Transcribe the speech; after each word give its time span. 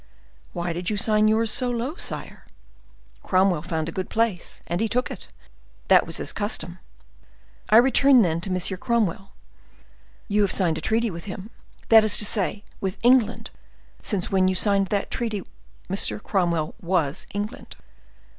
"Why 0.51 0.73
did 0.73 0.89
you 0.89 0.97
sign 0.97 1.27
yours 1.27 1.51
so 1.51 1.69
lo 1.69 1.91
down, 1.91 1.99
sire? 1.99 2.47
Cromwell 3.21 3.61
found 3.61 3.87
a 3.87 3.91
good 3.91 4.09
place, 4.09 4.63
and 4.65 4.81
he 4.81 4.89
took 4.89 5.11
it; 5.11 5.27
that 5.89 6.07
was 6.07 6.17
his 6.17 6.33
custom. 6.33 6.79
I 7.69 7.77
return, 7.77 8.23
then, 8.23 8.41
to 8.41 8.49
M. 8.49 8.77
Cromwell. 8.79 9.31
You 10.27 10.41
have 10.47 10.59
a 10.59 10.81
treaty 10.81 11.11
with 11.11 11.25
him, 11.25 11.51
that 11.89 12.03
is 12.03 12.17
to 12.17 12.25
say, 12.25 12.63
with 12.79 12.97
England, 13.03 13.51
since 14.01 14.31
when 14.31 14.47
you 14.47 14.55
signed 14.55 14.87
that 14.87 15.11
treaty 15.11 15.43
M. 15.87 16.19
Cromwell 16.23 16.73
was 16.81 17.27
England." 17.35 17.75